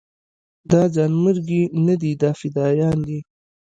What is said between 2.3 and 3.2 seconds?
فدايان دي.